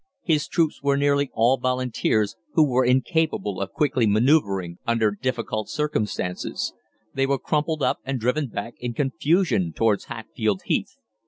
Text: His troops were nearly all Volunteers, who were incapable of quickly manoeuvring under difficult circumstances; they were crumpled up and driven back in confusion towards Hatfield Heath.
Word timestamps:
His 0.23 0.47
troops 0.47 0.81
were 0.81 0.97
nearly 0.97 1.29
all 1.31 1.57
Volunteers, 1.57 2.35
who 2.55 2.67
were 2.67 2.83
incapable 2.83 3.61
of 3.61 3.71
quickly 3.71 4.07
manoeuvring 4.07 4.79
under 4.87 5.11
difficult 5.11 5.69
circumstances; 5.69 6.73
they 7.13 7.27
were 7.27 7.37
crumpled 7.37 7.83
up 7.83 7.99
and 8.03 8.19
driven 8.19 8.47
back 8.47 8.73
in 8.79 8.95
confusion 8.95 9.73
towards 9.73 10.05
Hatfield 10.05 10.63
Heath. 10.65 10.97